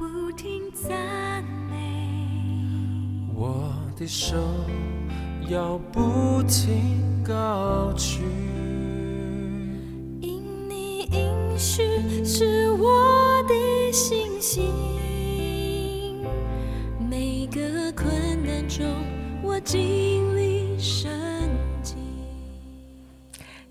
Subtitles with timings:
[0.00, 1.76] 不停赞美。
[3.34, 4.34] 我的手
[5.46, 8.22] 要不停高举，
[10.22, 14.72] 因你应许是我的信心，
[16.98, 18.08] 每个困
[18.42, 18.86] 难中
[19.42, 21.10] 我经历神
[21.82, 21.96] 迹。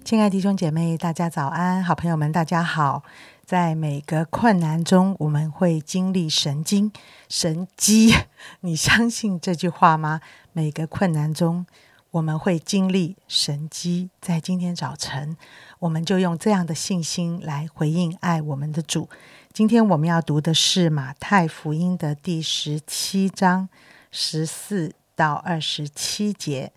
[0.03, 1.83] 亲爱的弟兄姐妹，大家早安！
[1.83, 3.01] 好朋友们，大家好。
[3.49, 6.91] 在每个困难中，我们会经历神经
[7.27, 8.13] 神机。
[8.61, 10.21] 你相信这句话吗？
[10.53, 11.65] 每个困难中，
[12.11, 14.11] 我们会经历神机。
[14.21, 15.35] 在今天早晨，
[15.79, 19.09] 我们就用这样的信心来回应爱我们的主。
[19.51, 23.67] 今天我们要读的是马太福音的第十七章
[24.11, 26.71] 十四到二十七节。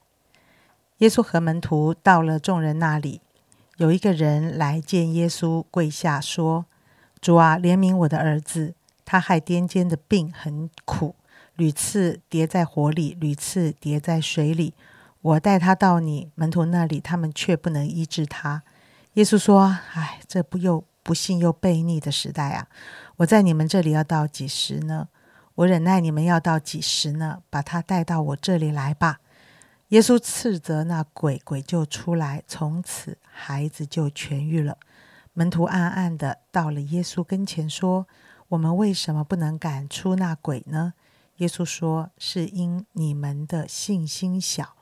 [1.01, 3.21] 耶稣和门徒到了众人那里。
[3.83, 6.67] 有一个人来见耶稣，跪下说
[7.21, 8.75] ：“主啊，怜悯我的儿子，
[9.05, 11.17] 他害癫痫的病很苦，
[11.57, 14.73] 屡次跌在火里，屡次跌在水里。
[15.21, 18.63] 我带他到你门徒那里，他们却不能医治他。”
[19.15, 22.69] 耶稣说：“唉，这不又不幸又悖逆的时代啊！
[23.17, 25.09] 我在你们这里要到几时呢？
[25.57, 27.39] 我忍耐你们要到几时呢？
[27.51, 29.19] 把他带到我这里来吧。”
[29.93, 34.79] 耶稣斥责那鬼，鬼就出来，从此孩子就痊愈了。
[35.35, 38.07] 门徒暗暗的到了耶稣跟前，说
[38.49, 40.95] ：“我们为什么不能赶出那鬼呢？”
[41.37, 44.75] 耶稣说：“是因你们的信心小。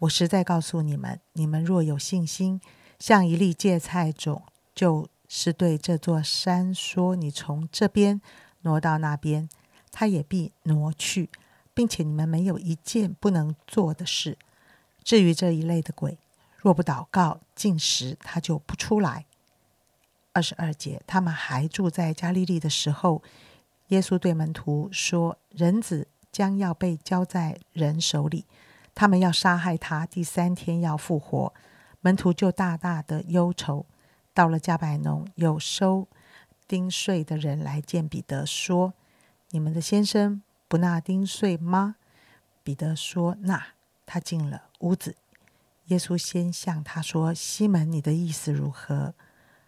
[0.00, 2.60] 我实在告诉你们，你们若有信心，
[2.98, 4.42] 像一粒芥菜种，
[4.74, 8.20] 就是对这座山说：‘你从这边
[8.60, 9.48] 挪到那边’，
[9.90, 11.30] 它也必挪去，
[11.72, 14.36] 并且你们没有一件不能做的事。”
[15.02, 16.18] 至于这一类的鬼，
[16.58, 19.26] 若不祷告进食，他就不出来。
[20.32, 23.22] 二十二节，他们还住在加利利的时候，
[23.88, 28.46] 耶稣对门徒说：“人子将要被交在人手里，
[28.94, 31.52] 他们要杀害他，第三天要复活。”
[32.02, 33.86] 门徒就大大的忧愁。
[34.32, 36.06] 到了加百农，有收
[36.68, 38.94] 丁税的人来见彼得，说
[39.50, 41.96] ：“你们的先生不纳丁税吗？”
[42.62, 43.66] 彼得说：“纳。”
[44.10, 45.14] 他进了屋子，
[45.84, 49.14] 耶稣先向他说：“西门，你的意思如何？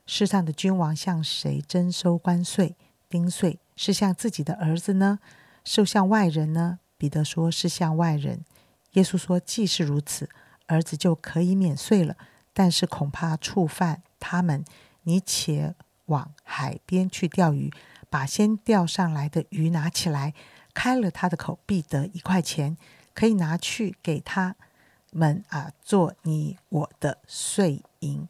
[0.04, 2.74] 世上的君王向谁征收关税、
[3.08, 3.60] 丁税？
[3.76, 5.20] 是向自己的儿子呢，
[5.62, 8.44] 是向外人呢？”彼得说：“是向外人。”
[8.94, 10.28] 耶稣说：“既是如此，
[10.66, 12.16] 儿子就可以免税了。
[12.52, 14.64] 但是恐怕触犯他们，
[15.04, 15.76] 你且
[16.06, 17.72] 往海边去钓鱼，
[18.10, 20.34] 把先钓上来的鱼拿起来，
[20.74, 22.76] 开了他的口，必得一块钱。”
[23.14, 24.56] 可以拿去给他
[25.10, 28.26] 们啊，做你我的碎银。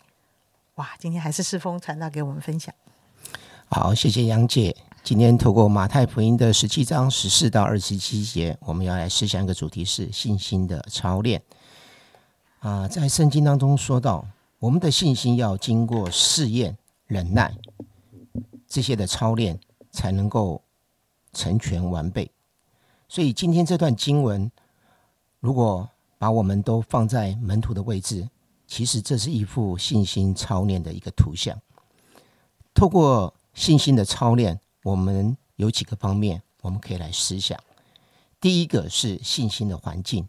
[0.76, 2.74] 哇，今天还是世风传道给我们分享。
[3.68, 4.76] 好，谢谢杨姐。
[5.04, 11.42] 今天透过马太福音的十七章十四到二十七节，我们要来思想一个主题是信心的操练。
[12.60, 14.26] 啊，在圣经当中说到，
[14.58, 16.76] 我们的信心要经过试验、
[17.06, 17.54] 忍耐
[18.66, 19.60] 这些的操练，
[19.90, 20.62] 才能够
[21.32, 22.30] 成全完备。
[23.08, 24.50] 所以今天这段经文。
[25.42, 28.28] 如果把我们都放在门徒的位置，
[28.68, 31.60] 其实这是一幅信心操练的一个图像。
[32.72, 37.58] 透过信心的操练，我们有几个方面我们可以来思想。
[38.40, 40.28] 第一个是信心的环境，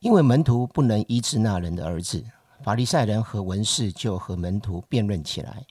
[0.00, 2.24] 因为门徒不能医治那人的儿子，
[2.64, 5.64] 法利赛人和文士就和门徒辩论起来。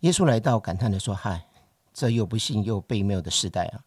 [0.00, 1.46] 耶稣来到，感叹的说：“嗨，
[1.94, 3.80] 这又不幸又悖谬的时代啊！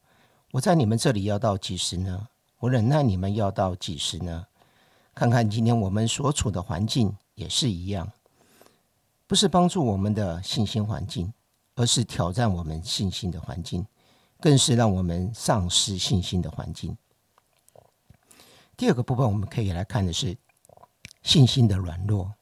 [0.52, 2.28] 我在你们这里要到几时呢？”
[2.60, 4.46] 我忍耐你们要到几时呢？
[5.16, 8.12] 看看今天我们所处的环境也是一样，
[9.28, 11.34] 不是帮助我们的信心环境，
[11.76, 13.86] 而是挑战我们信心的环境，
[14.42, 16.98] 更是让我们丧失信心的环境。
[18.76, 20.38] 第二个部分，我们可以来看的是
[21.24, 22.34] 信心的软弱。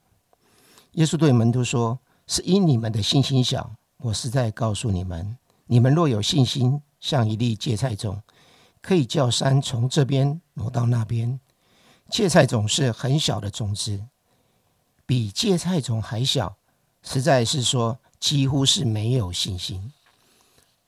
[0.94, 3.72] 耶稣对门徒说：“是因你们的信心小。
[3.98, 8.20] 我是在告诉你们，你们若有信心，像一粒芥菜种。”
[8.88, 11.38] 可以叫山从这边挪到那边。
[12.10, 14.02] 芥菜种是很小的种子，
[15.06, 16.56] 比芥菜种还小，
[17.04, 19.92] 实在是说几乎是没有信心。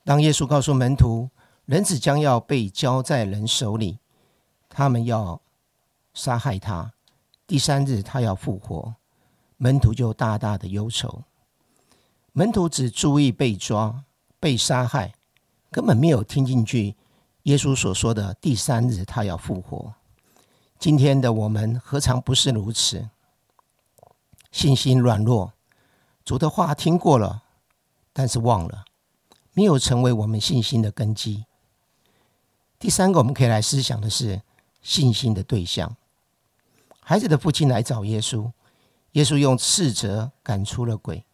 [0.05, 1.29] 当耶稣告诉门徒，
[1.65, 3.99] 人子将要被交在人手里，
[4.69, 5.41] 他们要
[6.13, 6.93] 杀害他，
[7.45, 8.95] 第三日他要复活，
[9.57, 11.23] 门徒就大大的忧愁。
[12.31, 14.05] 门徒只注意被抓、
[14.39, 15.13] 被杀害，
[15.69, 16.95] 根本没有听进去。
[17.43, 19.93] 耶稣所说的第三日他要复活，
[20.77, 23.09] 今天的我们何尝不是如此？
[24.51, 25.53] 信心软弱，
[26.25, 27.43] 主的话听过了，
[28.11, 28.83] 但是忘了；
[29.53, 31.45] 没有成为我们信心的根基。
[32.77, 34.41] 第三个，我们可以来思想的是
[34.81, 35.95] 信心的对象。
[36.99, 38.51] 孩子的父亲来找耶稣，
[39.13, 41.25] 耶稣用斥责赶出了鬼。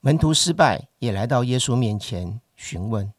[0.00, 3.12] 门徒失败，也来到耶稣面前询问。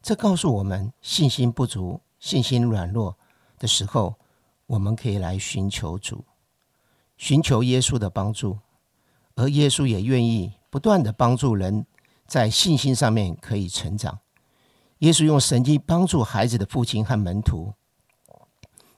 [0.00, 3.16] 这告诉我们，信心不足、信心软弱
[3.58, 4.14] 的时候，
[4.66, 6.24] 我们可以来寻求主，
[7.16, 8.58] 寻求耶稣的帮助。
[9.34, 11.86] 而耶稣也愿意不断的帮助人，
[12.26, 14.18] 在信心上面可以成长。
[14.98, 17.72] 耶稣用神迹帮助孩子的父亲和门徒，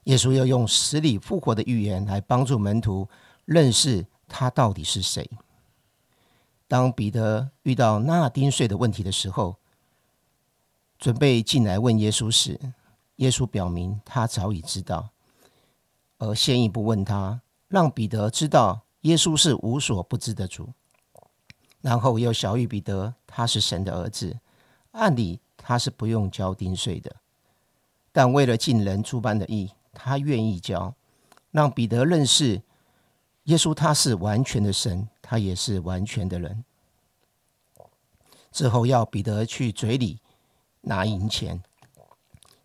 [0.05, 3.07] 耶稣要用死里复活的预言来帮助门徒
[3.45, 5.29] 认识他到底是谁。
[6.67, 9.57] 当彼得遇到纳丁税的问题的时候，
[11.01, 12.61] 准备进来问耶稣时，
[13.17, 15.09] 耶稣表明他早已知道，
[16.19, 18.83] 而先一步问他，让彼得知道。
[19.03, 20.69] 耶稣是无所不知的主，
[21.81, 24.39] 然后又小于彼得，他是神的儿子，
[24.91, 27.17] 按理他是不用交丁税的，
[28.13, 30.95] 但为了尽人诸般的义，他愿意交，
[31.51, 32.61] 让彼得认识
[33.45, 36.63] 耶稣，他是完全的神，他也是完全的人。
[38.53, 40.21] 之后要彼得去嘴里
[40.83, 41.63] 拿银钱，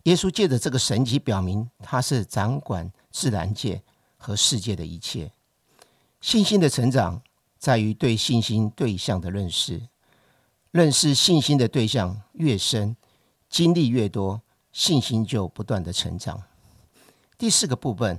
[0.04, 3.82] 耶稣借着这个神迹表明他是掌管自然界
[4.16, 5.32] 和世界的一切。
[6.20, 7.22] 信心的成长
[7.58, 9.88] 在于对信心对象的认识，
[10.70, 12.96] 认识信心的对象越深，
[13.48, 14.40] 经历越多，
[14.72, 16.42] 信心就不断的成长。
[17.38, 18.18] 第四个部分，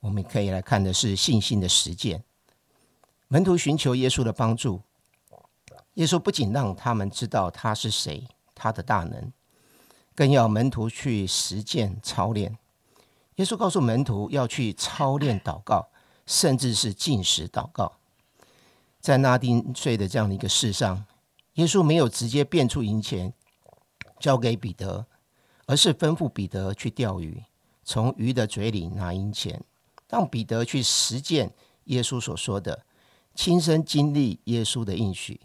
[0.00, 2.24] 我们可以来看的是信心的实践。
[3.28, 4.80] 门徒寻求耶稣的帮助，
[5.94, 8.26] 耶稣不仅让他们知道他是谁，
[8.58, 9.32] 他的大能，
[10.14, 12.58] 更要门徒去实践操练。
[13.36, 15.88] 耶稣告诉门徒要去操练祷告。
[16.30, 17.90] 甚至是进食祷告，
[19.00, 21.06] 在拉丁税的这样的一个事上，
[21.54, 23.32] 耶稣没有直接变出银钱
[24.20, 25.06] 交给彼得，
[25.64, 27.42] 而是吩咐彼得去钓鱼，
[27.82, 29.64] 从鱼的嘴里拿银钱，
[30.10, 31.50] 让彼得去实践
[31.84, 32.84] 耶稣所说的，
[33.34, 35.40] 亲身经历耶稣的应许。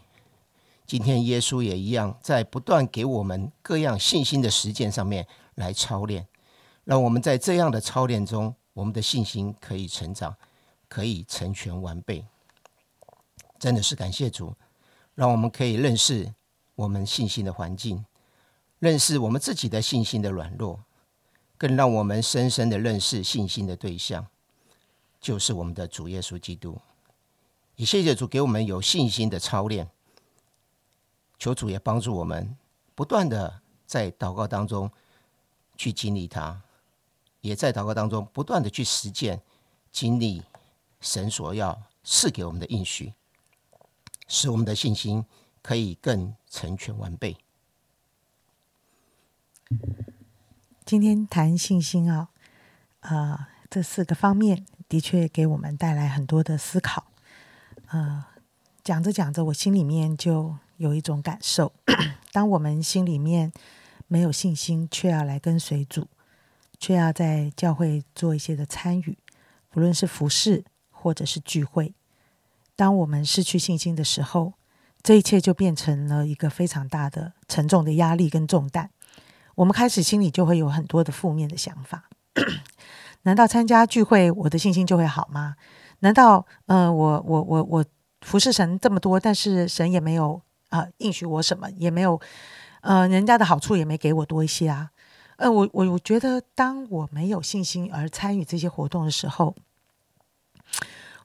[0.86, 6.28] 今天耶稣也一样，在不断给我们各样信心的实践上面来操练，
[6.84, 10.36] 让我们在这样的操练中，我们的信心可以成长。
[10.90, 12.24] 可以成全完备，
[13.58, 14.54] 真的是感谢主，
[15.16, 16.32] 让我们可以认识
[16.76, 18.06] 我们信心的环境，
[18.78, 20.84] 认识我们自己的信心的软弱，
[21.58, 24.28] 更让我们深深的认识信心的对象，
[25.20, 26.80] 就是我们的主耶稣基督。
[27.76, 29.90] 也谢谢主给我们有信心的操练，
[31.38, 32.56] 求主也帮助我们
[32.96, 34.92] 不断的在祷告当中
[35.76, 36.62] 去经历他，
[37.42, 39.42] 也在祷告当中不断的去实践
[39.92, 40.44] 经历。
[41.02, 43.14] 神所要赐给我们的应许，
[44.30, 45.26] 使我们的信心
[45.62, 47.36] 可以更成全完备。
[50.86, 52.30] 今天谈信心啊，
[53.02, 57.08] 啊，这四个方面的确给我们带来很多的思考。
[57.88, 58.24] 呃，
[58.82, 61.72] 讲着讲着，我心里面就有一种感受：
[62.32, 63.52] 当我们心里面
[64.08, 66.08] 没有信心，却要来跟随主，
[66.78, 69.18] 却要在教会做一些的参与，
[69.70, 70.66] 不论是服饰。
[71.06, 71.94] 或者是聚会，
[72.78, 74.54] 当我们失去信心的时候，
[75.04, 78.90] 这一切就变成了一个非常大的、沉重的压力跟重担。
[79.56, 82.10] 我们开始心里就会有很多的负面的想法。
[83.24, 85.58] 难道参加聚会，我的信心就会好吗？
[86.00, 87.86] 难道，呃，我我我我
[88.22, 90.42] 服侍神这么多，但是神也没有
[90.74, 92.20] 啊应许我什么，也没有，
[92.82, 94.90] 呃，人家的好处也没给我多一些啊。
[95.38, 99.56] 呃，我我我觉得，当我没有信心而参与这些活动的时候。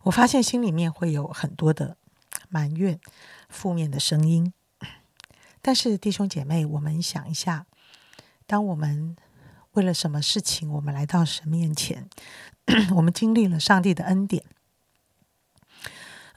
[0.02, 1.96] 我发现心里面会有很多的
[2.48, 3.00] 埋怨、
[3.48, 4.52] 负面的声音。
[5.60, 7.66] 但是弟兄姐妹，我们想一下，
[8.46, 9.16] 当我们
[9.72, 12.08] 为了什么事情，我们来到神面前，
[12.96, 14.44] 我们经历了上帝的恩典。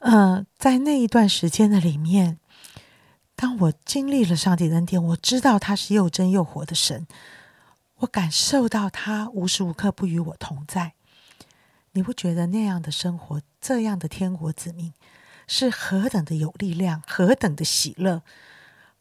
[0.00, 2.40] 呃，在那一段时间的里面，
[3.34, 7.06] 当我经历了上帝恩典，我知道他是又真又活的神，
[7.96, 10.92] 我感受到他无时无刻不与我同在。
[11.92, 14.94] 你不觉得那样的生活，这样的天国子民，
[15.46, 18.22] 是何等的有力量，何等的喜乐，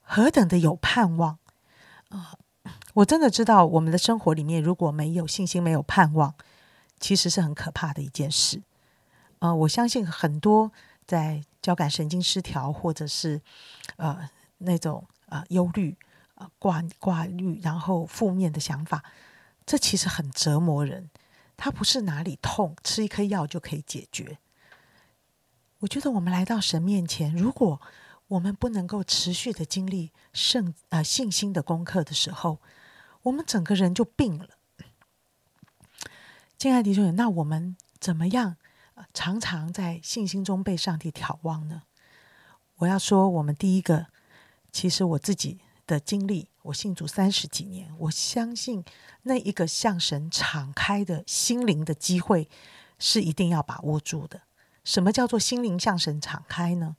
[0.02, 1.38] 何等的有盼望
[2.10, 2.34] 啊！
[2.96, 6.36] 我真的知道，我们的生活里面如果没有信心，没有盼望，
[7.00, 8.62] 其实是很可怕的一件事。
[9.40, 10.72] 呃，我相信很多
[11.08, 13.42] 在交感神经失调，或者是
[13.98, 15.98] 呃那种呃忧虑、
[16.36, 19.04] 呃挂挂虑，然后负面的想法，
[19.66, 21.10] 这其实很折磨人。
[21.58, 24.40] 它不是哪里痛，吃一颗药就可以解决。
[25.80, 27.80] 我觉得我们来到神面前，如果
[28.28, 32.60] 我们不能够持续的经历圣呃信心的功课的时候，
[33.24, 34.50] 我们整个人就病了。
[36.58, 38.58] 亲爱的弟兄们，那我们怎么样
[39.14, 41.84] 常常在信心中被上帝眺望呢？
[42.78, 44.08] 我要说，我们第一个，
[44.72, 48.84] 其实我自己的经历，我信主三十几年，我相信
[49.24, 52.50] 那一个向神敞开的心灵的机会
[52.98, 54.42] 是一定要把握住的。
[54.84, 56.96] 什么叫做心灵向神敞开呢？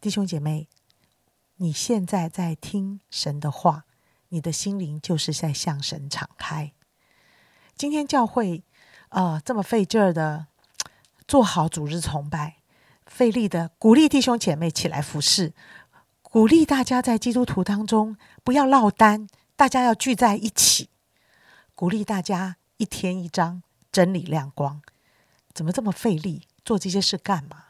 [0.00, 0.68] 弟兄姐妹，
[1.56, 3.84] 你现在在听神的话，
[4.28, 6.72] 你的心灵就是在向神敞开。
[7.74, 8.64] 今天教会
[9.08, 10.46] 呃这么费劲儿的
[11.26, 12.58] 做好主日崇拜，
[13.06, 15.52] 费力的鼓励弟兄姐妹起来服侍，
[16.22, 20.88] 鼓励大家在基督徒当中不要落单，大家要聚在一起，
[21.74, 24.80] 鼓励大家一天一张真理亮光。
[25.52, 27.64] 怎么这么费力做这些事干嘛？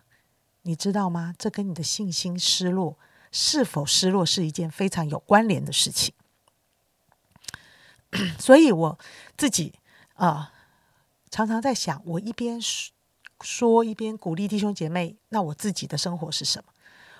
[0.62, 1.32] 你知道吗？
[1.38, 2.98] 这跟你的信心失落
[3.30, 6.12] 是否失落是一件非常有关联的事情。
[8.38, 8.98] 所以我
[9.36, 9.75] 自己
[10.14, 10.52] 啊、
[11.30, 12.60] 常常在想，我一边
[13.40, 16.73] 说一边鼓励弟兄姐妹，那我自己的生活是什么？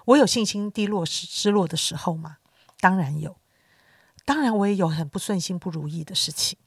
[0.06, 2.38] 我有信心低落、失失落的时候吗？
[2.80, 3.37] 当然有，
[4.25, 6.58] 当然我也有很不顺心、不如意的事情。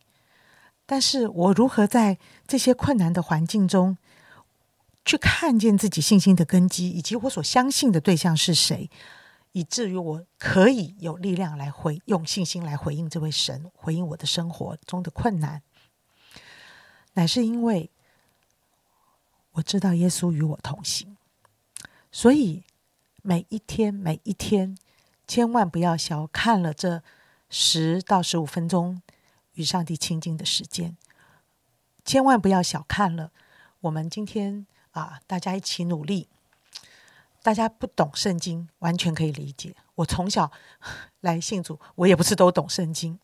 [0.85, 3.97] 但是我如何在这些困难的环境中，
[5.05, 8.89] 去看见自己信心的根基，以及我所相信的对象是谁，
[9.51, 15.61] 以至于我可以有力量来回用信心来回应这位神，回应我的生活中的困难，
[17.13, 17.89] 乃是因为
[19.69, 21.15] 知道耶稣与我同行，
[22.11, 22.63] 所以
[23.21, 24.75] 每一天每一天，
[25.27, 27.03] 千万不要小看了这
[27.51, 28.99] 十到十五分钟
[29.53, 30.97] 与上帝亲近的时间，
[32.03, 33.31] 千万不要小看了
[33.81, 34.65] 我们今天。
[34.93, 36.27] 啊，大家一起努力。
[37.43, 39.75] 大家不懂圣经，完全可以理解。
[39.93, 40.51] 我从小
[41.19, 43.19] 来信主，我也不是都懂圣经，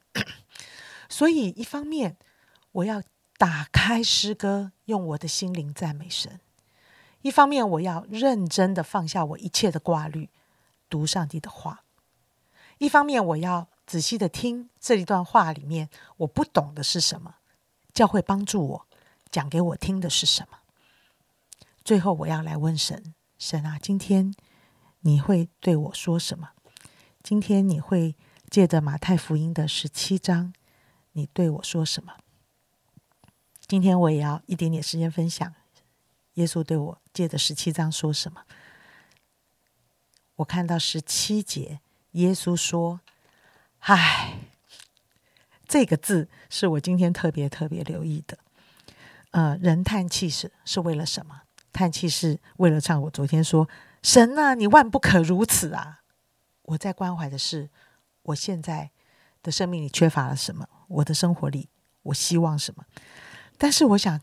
[1.09, 2.17] 所以一方面
[2.71, 3.01] 我要
[3.37, 6.39] 打开诗歌，用我的心灵赞美神；
[7.21, 10.29] 一方面我要认真的放下我一切的挂虑，
[10.89, 11.83] 读上帝的话；
[12.77, 17.35] 一方面我要仔细的听这一段话里面我不懂的是什么，
[17.93, 18.87] 教会帮助我
[19.29, 20.59] 讲给我听的是什么。
[21.83, 24.33] 最后，我要来问神：神啊，今天
[25.01, 26.51] 你会对我说什么？
[27.21, 28.15] 今天你会
[28.49, 30.53] 借着马太福音的十七章，
[31.11, 32.13] 你对我说什么？
[33.67, 35.53] 今天我也要一点点时间分享，
[36.35, 38.43] 耶稣对我借着十七章说什么？
[40.35, 41.79] 我看到十七节，
[42.11, 42.99] 耶稣说
[43.79, 44.39] ：“唉，
[45.67, 48.37] 这个字是我今天特别特别留意的。
[49.31, 51.41] 呃，人叹气是是为了什么？”
[51.73, 53.01] 叹气是为了唱。
[53.01, 53.67] 我昨天说，
[54.03, 56.03] 神啊，你万不可如此啊！
[56.61, 57.69] 我在关怀的是，
[58.21, 58.91] 我现在
[59.41, 60.67] 的生命里缺乏了什么？
[60.87, 61.67] 我的生活里，
[62.03, 62.85] 我希望什么？
[63.57, 64.19] 但是我想，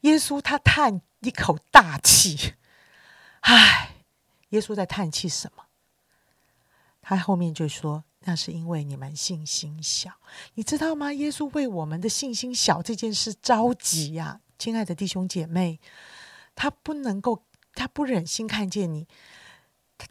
[0.00, 2.54] 耶稣他叹一口大气，
[3.40, 3.94] 唉，
[4.50, 5.64] 耶稣在叹气什么？
[7.02, 10.12] 他后面就说，那是因为你们信心小，
[10.54, 11.12] 你知道吗？
[11.12, 15.80] 耶稣为我们的信心小这件事着急呀，亲爱的弟兄姐妹。
[16.56, 19.08] 他不能够，他不忍心看见你，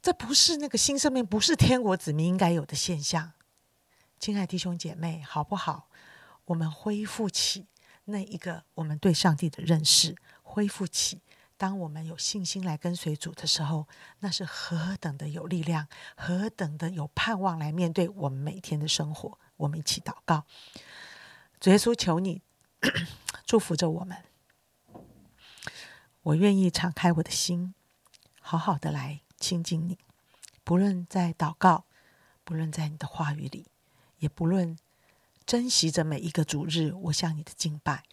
[0.01, 3.33] 这不是那个新生命，不是天国子民应该有的现象。
[4.19, 5.89] 亲爱弟兄姐妹，好不好？
[6.45, 7.67] 我们恢复起
[8.09, 11.21] 那一个我们对上帝的认识，恢复起
[11.57, 13.87] 当我们有信心来跟随主的时候，
[14.19, 19.37] 那是何等的有力量，何等的有盼望来面对我们每天的生活。
[19.57, 20.45] 我们一起祷告，
[21.59, 22.41] 主耶稣，求你
[23.45, 24.23] 祝福着我们。
[26.21, 27.73] 我愿意敞开我的心，
[28.39, 29.97] 好好的来亲近你。
[30.63, 31.85] 不论在祷告，
[32.43, 33.67] 不论在你的话语里，
[34.19, 34.77] 也不论
[35.49, 38.03] 珍惜着每一个主日，我向你的敬拜，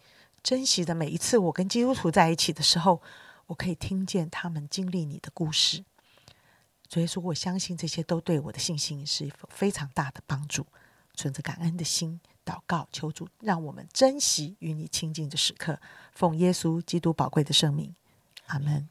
[0.43, 3.03] 珍惜着每一次我跟基督徒在一起的时候，
[3.49, 5.85] 我可以听见他们经历你的故事。
[6.89, 10.67] 所以说，我相信这些都对我的信心是非常大的帮助。
[11.13, 15.79] 存着感恩的心祷告，求主让我们珍惜与你亲近的时刻。
[16.15, 17.95] 奉耶稣基督宝贵的圣名，
[18.47, 18.89] 阿门。